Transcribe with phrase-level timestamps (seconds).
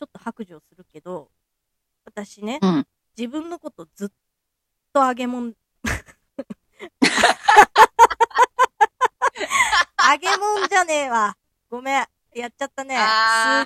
[0.00, 1.30] ちょっと白状するけど、
[2.06, 2.86] 私ね、うん。
[3.18, 4.08] 自分のことずっ
[4.94, 5.52] と揚げもん、揚
[10.18, 11.36] げもんじゃねえわ。
[11.68, 12.06] ごめん。
[12.34, 12.96] やっちゃったね。
[12.96, 13.00] す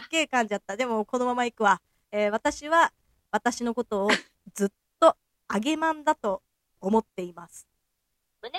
[0.07, 0.77] っげえ噛んじゃった。
[0.77, 1.81] でも、このまま行くわ。
[2.11, 2.93] えー私は、
[3.31, 4.11] 私のことを
[4.55, 5.17] ずっと
[5.53, 6.43] 揚げまんだと
[6.81, 7.69] 思っています。
[8.43, 8.59] 胸、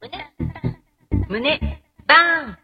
[0.00, 0.32] 胸、
[1.28, 2.61] 胸、バーン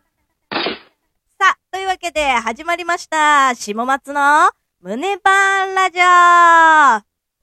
[1.89, 3.55] いうわけで始まりました。
[3.55, 4.51] 下松の
[4.83, 6.03] 胸バーンラジオ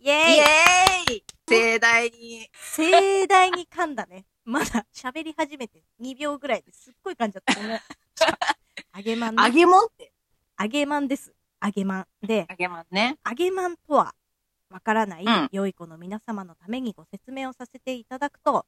[0.08, 2.48] イェーイイエーイ盛大に。
[2.54, 4.26] 盛大に噛んだね。
[4.44, 7.55] まだ喋り始めて2秒ぐらいですっごい噛んじゃった。
[8.95, 9.44] 揚げまんね。
[9.44, 10.13] 揚げもんって。
[10.59, 11.34] 揚げまんです。
[11.59, 12.07] 揚げまん。
[12.21, 13.18] で、揚げまんね。
[13.27, 14.13] 揚げまんとは、
[14.70, 18.68] わからないうん良い子の皆様のためにご説明をさせていただくと、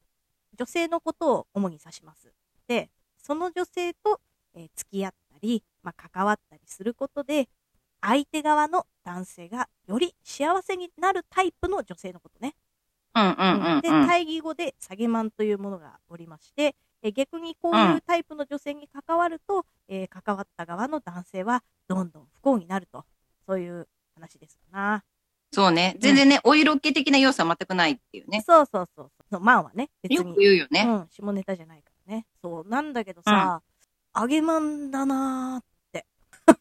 [0.58, 2.34] 女性のことを主に指します。
[2.66, 2.90] で、
[3.20, 4.20] その女性と、
[4.56, 7.48] えー付き合ったり、まあ、関わったりすることで、
[8.02, 12.56] 相手側の男性がより幸せになるタイプの女性のことね。
[13.16, 14.08] うんうんうん、で、うん。
[14.08, 23.06] 対義語で下げマンというものがおりまして、えー逆にこういうタイプの女性に関わると、えー関わった側の男性はどんどん不幸になると。
[23.46, 25.04] そういう話ですかな。
[25.52, 25.96] そうね。
[26.00, 28.44] 全然ね、お色気的な要素は全くないっていうね。
[28.46, 29.40] そうそうそうそう。
[29.40, 30.34] マンはね、別よに。
[30.34, 30.84] く言うよね。
[30.88, 32.26] うん、下ネタじゃないからね。
[32.42, 32.68] そう。
[32.68, 33.62] なんだけどさ、
[34.20, 35.64] 揚げまんだな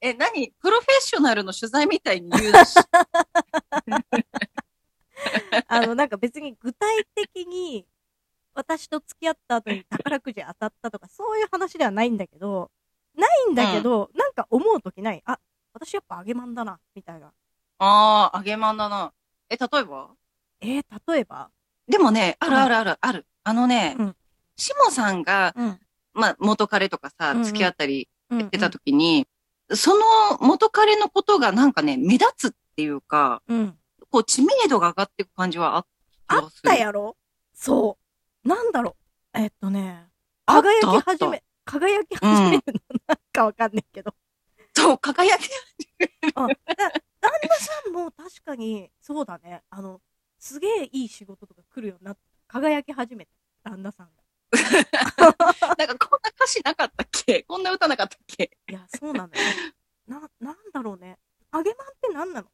[0.00, 0.50] え、何？
[0.60, 2.76] プロフェッショナルの取材みたいに言うし。
[2.78, 2.84] ー
[5.68, 7.86] あの、なんか別に具体的に、
[8.54, 12.72] 私と付き合った後に宝くじ当たったとか、そういう話ではないんだけど、
[13.14, 15.22] ないんだけど、なんか思うときない。
[15.24, 15.38] あ、
[15.72, 17.28] 私やっぱ揚げまんだな、みたいな。
[17.78, 19.12] ああ、揚げまんだな。
[19.50, 20.10] え、例えば？
[20.62, 21.48] えー、例えば？
[21.86, 23.26] でもね、あるあるある、ある。
[23.44, 24.16] あのね、うん
[24.62, 25.80] しもさんが、うん。
[26.14, 29.26] まあ、元彼とかさうんう、ん付き合ったりうん、してた時に、
[29.74, 30.04] その
[30.40, 33.78] 元彼のことがなんかね、目立つっていうか、うん。
[34.10, 35.86] こう、知名度が上がっていく感じはあっ
[36.28, 36.52] た気あっ。
[36.62, 37.16] たやろ？
[37.54, 37.98] そ
[38.44, 38.48] う。
[38.48, 38.96] なんだろ
[39.34, 39.38] う？
[39.38, 40.06] えっとね、
[40.44, 44.14] 輝き始め、輝き始めるの、なんかわかんないけど。
[44.74, 45.48] そう、輝き。
[46.34, 46.54] あだ
[47.20, 49.62] 旦那さんも確かに、そうだね。
[49.70, 50.00] あの、
[50.38, 53.26] すげえいい仕事とか来るようになって、輝き始め
[53.62, 53.70] た。
[53.70, 54.21] 旦那さんが。
[55.78, 57.42] なんかこんな歌詞なかったっけ？
[57.44, 58.50] こんな歌なかったっけ？
[58.68, 59.40] いや、そうなのよ。
[60.06, 61.18] な、なんだろうね。
[61.52, 62.48] 揚げまんって何なの？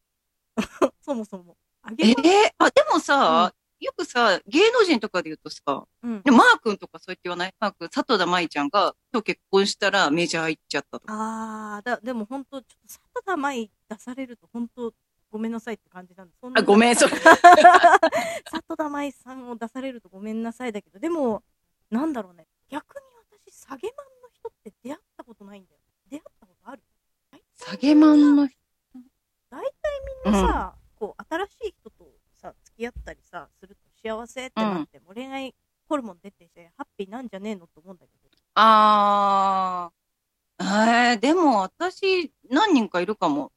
[1.01, 1.57] そもそも。
[1.89, 6.31] 揚げえまん、ー、あ、でもさ、よくさ、芸能人とかで言うとさ、うんで。
[6.31, 7.55] マー君とかそうやって言わない？
[7.61, 11.15] マー君、佐藤田舞ちゃんが今日結婚したらメジャー行っちゃったとか。
[11.77, 14.93] あー、だ、でも本当ちょっと、佐田舞出されると本当
[15.31, 16.35] ごめんなさいって感じなんで。
[16.41, 17.13] そんなあ、ごめん、それ。
[18.51, 21.43] 里田舞さんを出されるとごめんなさいだけど、でも、
[21.91, 22.47] なんだろうね。
[22.69, 23.01] 逆に
[23.49, 25.81] 私、下げマンの人って出会ったことないんだよ。
[26.11, 26.83] 出会ったことある？
[27.57, 28.57] 下げマンの人？
[29.51, 29.71] 大体
[30.25, 35.55] みんなさ、こう、新しい人とさ、付き合ったりさ、すると幸せってなって、もう恋愛
[35.89, 38.29] ホルモン出てて、ハッピーなんじゃねえのと思うんだけど。
[38.55, 40.65] あー。
[40.65, 43.53] えー、でも私、何人かいるかも。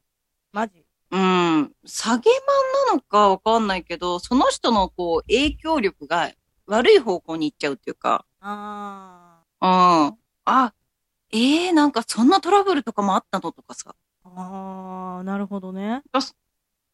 [0.52, 0.84] マジ？
[1.10, 1.72] うん。
[1.84, 6.30] 下げマンなのかわかんないけど、その人のこう、影響力が
[6.66, 8.24] 悪い方向に行っちゃうっていうか。
[8.40, 10.18] あうん。
[10.44, 10.74] あ、
[11.32, 13.94] えー、なんかそんなトラブルとかもあったのとかさ。
[14.24, 14.28] ー。
[14.34, 16.02] あー、なるほどね。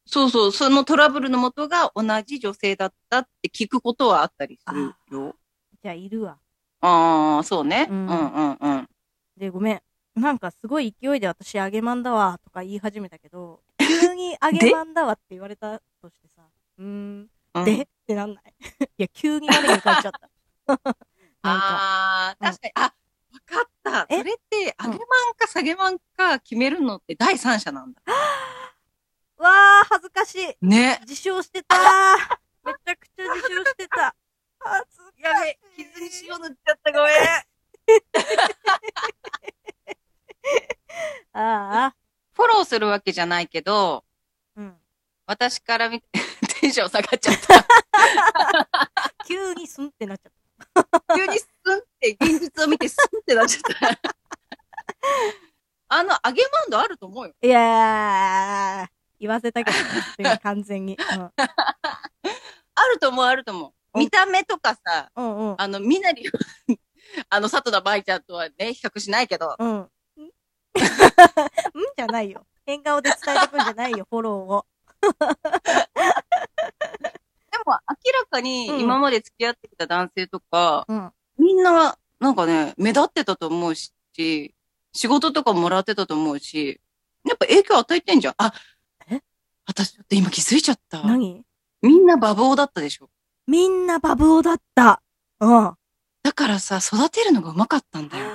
[0.05, 5.35] そうそう、そのトラブルの元が同じ女性だったって聞くことはあったりするよ。
[5.83, 6.39] じゃあ、いるわ。
[6.81, 7.87] ああ、そうね。
[7.89, 8.89] ううんんうんうん。
[9.37, 9.81] で、ごめん。
[10.15, 16.43] なんかすごい勢いで私、揚げまんだわ、とか言い始めたけど、 急に揚げまんだわって言われたとしてさ、
[16.77, 18.55] うーん、うんでってなんない
[18.97, 20.29] いや、急に我に返っちゃった。
[21.41, 21.77] なんか、
[22.31, 22.91] あ確かに、あ、わ
[23.45, 24.05] かった。
[24.09, 24.17] え？
[24.17, 28.01] それって、上げマンか下げマンか決めるのって第三者なんだ。
[29.37, 30.57] わー、恥ずかしい。
[30.61, 30.99] ね。
[31.01, 31.79] 自称してたー。
[32.65, 34.15] めちゃくちゃ自称してた。
[34.59, 35.21] 恥ずかしい。
[35.21, 37.15] やべ、傷に塩塗っちゃった、ごめん。
[41.31, 41.95] ああ、
[42.33, 44.03] フォローするわけじゃないけど、
[44.55, 44.77] うん。
[45.25, 46.07] 私から見て、
[46.59, 47.65] テンション下が っちゃった。
[49.25, 50.31] 急にスンってなっちゃっ
[51.15, 53.61] 急にスンって、現実を見てスンってなっちゃっ
[53.95, 53.99] た。
[55.89, 57.33] あの、揚げマンドあると思うよ。
[57.41, 57.47] た。
[57.47, 58.87] いやー、
[59.19, 59.77] 言わせたけど
[60.29, 60.97] ね、完全に。
[62.75, 63.69] あると思う、あると思う。
[63.69, 65.25] うん見た目とかさ、うん。
[65.25, 65.55] うんうん。
[65.57, 66.31] あの、みなりは、
[67.29, 69.77] あの、佐藤田舞ちゃんとはね、比較しないけど、うん。
[69.77, 69.79] ん？
[69.81, 69.89] ん
[71.97, 72.45] じゃないよ。
[72.67, 74.65] 変顔で伝えてくんじゃないよ、フォローを。
[78.25, 81.11] かにうん今まで付き合ってきた男性とか、うん。
[81.37, 83.93] みんな、なんかね、目立ってたと思うし、
[84.93, 86.81] 仕事とかもらってたと思うし、
[87.27, 88.33] やっぱ影響与えてんじゃん。
[88.37, 88.53] あ、
[89.09, 89.21] え？
[89.65, 91.01] 私ちょっと今気づいちゃった。
[91.03, 91.43] 何？
[91.81, 93.09] みんなバブオだったでしょ。
[93.47, 95.01] みんなバブオだった。
[95.39, 95.73] うん。
[96.23, 98.25] だからさ、育てるのがうまかったんだよ。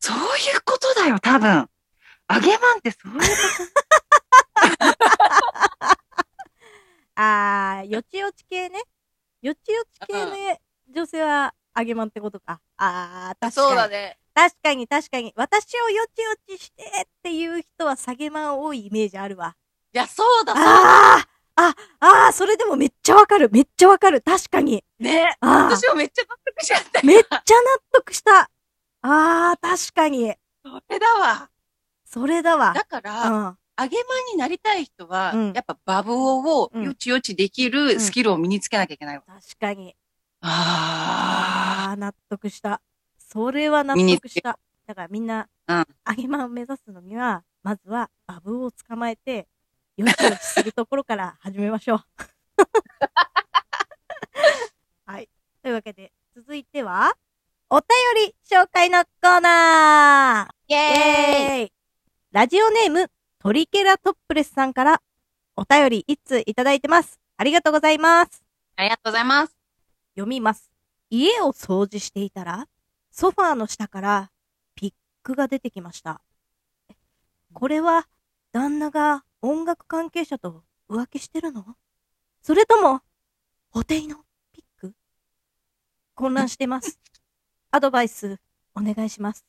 [0.00, 0.22] そういう
[0.64, 1.68] ことだよ、多分。
[2.32, 3.24] 揚げまんってそういうこ
[7.16, 8.78] あー、よちよち系ね。
[9.42, 10.32] よちよち系の
[10.94, 12.60] 女性は揚げまんってことか。
[12.76, 13.62] あー、確と。
[13.62, 13.68] かに。
[13.68, 14.18] そうだね。
[14.34, 15.32] 確かに確かに。
[15.34, 19.56] 私をよちよちしてっていう人は下げまん多いイメージあるわ。
[19.94, 21.16] いや、そうだ、そうだ。
[21.16, 21.26] あー
[21.58, 23.48] あ、あー、それでもめっちゃわかる。
[23.50, 24.20] めっちゃわかる。
[24.20, 24.84] 確かに。
[24.98, 25.36] ね。
[25.40, 27.06] あー、私もめっちゃ納得しちゃったよ。
[27.06, 27.42] めっちゃ納
[27.92, 28.50] 得した。
[29.00, 30.34] あー、確かに。
[30.62, 31.50] それだわ。
[32.04, 32.74] それだわ。
[32.74, 33.58] だから、うん。
[33.78, 39.22] 揚げまんになりたい人は、うんやっぱバブオをうんよちよちできるスキルを身につけなきゃいけないわ。
[39.26, 39.94] 確かに。
[40.40, 42.80] ああー、納得した。
[43.18, 44.58] それは納得した。
[44.86, 49.48] だからみんな、うん揚げまんを目指すのには、まずはバブを捕まえて、
[49.96, 52.00] よちよちするところから始めましょう。
[55.04, 55.28] はい。
[55.62, 57.14] というわけで、続いては、
[57.68, 57.86] お便
[58.26, 61.72] り紹介のコーナーーイイエーイ
[62.30, 63.10] ラジオネーム、
[63.46, 65.00] トリケラトップレスさんから、
[65.54, 67.20] お便り一通いただいてます。
[67.36, 68.42] ありがとうございます。
[68.74, 69.56] ありがとうございます。
[70.16, 70.68] 読みます。
[71.10, 72.66] 家を掃除していたら、
[73.12, 74.32] ソファーの下から
[74.74, 76.20] ピックが出てきました。
[77.52, 78.08] これは、
[78.50, 81.76] 旦那が音楽関係者と浮気してるの？
[82.42, 83.00] それとも、
[83.70, 84.92] 補定のピック？
[86.16, 86.98] 混乱してます。
[87.70, 88.40] アドバイス、
[88.74, 89.46] お願いします。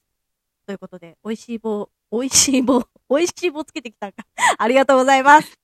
[0.67, 4.23] ということで、美味しい棒、美味しい棒、美味しい棒つけてきたんか。
[4.57, 5.57] ありがとうございます。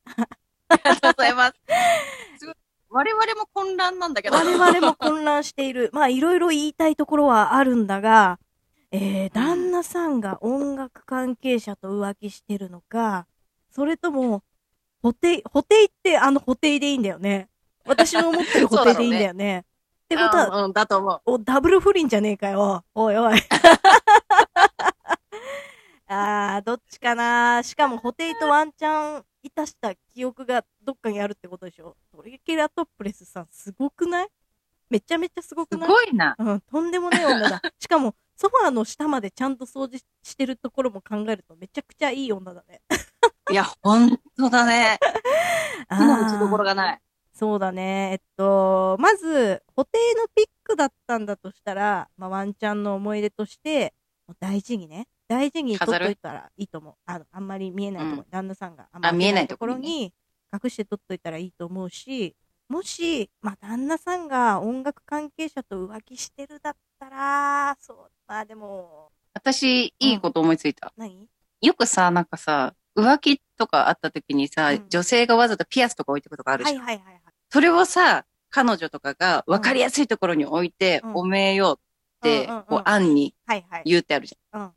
[0.70, 1.54] ありがとうございます。
[2.40, 2.56] すごい
[2.90, 4.38] 我々も混乱なんだけど。
[4.38, 5.90] 我々も混乱している。
[5.94, 8.40] まあ、いろいろ言いたいところはあるんだが、
[8.92, 13.26] えー、旦那さんが音楽関係者と浮気してるのか、
[13.72, 14.44] それとも、
[15.02, 17.50] 補定、補定ってあの補定でいいんだよね。
[17.86, 19.66] 私の思ってる補定でいいんだよね。
[20.06, 21.22] ってことは、うん、うん、だと思う。
[21.26, 22.84] お、ダブル不倫じゃねえかよ。
[22.94, 23.40] おいおい。
[26.14, 34.28] あー、どっちかなしかも、ホテイとワンチャンいたした記憶がどっかにあるってことでしょトリケラトップレスさん、すごくない？
[34.90, 35.90] めちゃめちゃすごくすない？
[35.90, 36.36] ごいな。
[36.38, 37.62] うん、とんでもない女だ。
[37.80, 42.82] しかも、ソファーの下までちゃんと掃除してるところも考えると、めちゃくちゃいい女だね。
[43.52, 44.98] いや、ほんとだね。
[45.90, 47.00] あ手の打ちどころがない。
[47.34, 48.12] そうだね。
[48.14, 53.94] えっと、まず、補定のピックだったんだとしたら、まあ、ワンちゃんの思い出として、
[54.40, 56.94] 大事にね、大事に取っといたらいいと思う。
[57.06, 60.14] あの、あんまり見えないところ、うん旦那さんがあんまりあ見えないところに
[60.54, 62.36] 隠して取っといたらいいと思うし、
[62.70, 67.98] もし、まあ、旦那さんが音楽関係者と浮気してるだったら、そう、
[68.28, 70.94] まあでも、私、いいこと思いついた。
[70.96, 71.28] 何？
[71.62, 76.78] よくさ、なんかさ、浮気とかあった時にさ、うん女性がわざとピアスとか置いてくことがあるじゃん。
[76.78, 77.22] はいはいはいはい。
[77.50, 81.82] それをさ、彼女とかが分かりやすいところに置いて、うんおめえよっ
[82.22, 83.84] て、うんうんうんこう、案にはいはい。
[83.86, 84.62] 言うってあるじゃん。
[84.62, 84.72] うん。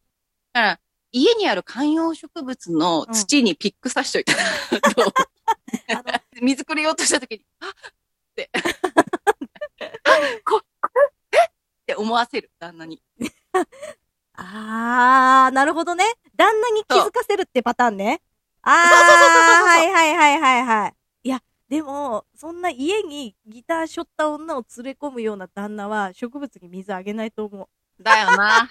[0.56, 0.80] だから、
[1.12, 7.72] 家にある観葉植物の土にピック刺しといたら、 水くれようとした時に、あっっ
[8.34, 8.50] て。
[10.46, 10.90] こ、こ
[11.32, 11.48] えっ
[11.84, 13.02] て思わせる、旦那に。
[14.32, 16.04] あー、なるほどね。
[16.34, 18.22] 旦那に気づかせるってパターンね。
[18.62, 20.94] あー、はいはいはいはいはい。
[21.25, 27.68] いや、でも、そんな家にギターしょった女を連れ込むような旦那は植物に水あげないと思う。
[28.02, 28.70] だよな。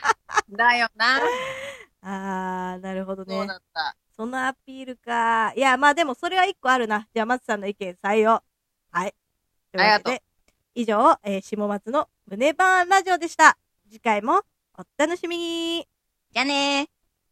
[0.50, 1.20] だよな。
[2.08, 3.48] あー、なるほどそうね。
[3.48, 3.98] だった。
[4.16, 5.54] そのアピールか。
[5.56, 7.08] いや、まあでもそれは一個あるな。
[7.14, 8.44] じゃあ、松さんの意見採用。
[8.92, 9.16] はい。
[9.72, 10.24] というわけありで、
[10.76, 13.58] 以上、えー、下松の胸バーンラジオでした。
[13.90, 14.44] 次回も
[14.78, 15.88] お楽しみに。
[16.32, 16.95] じゃあねー。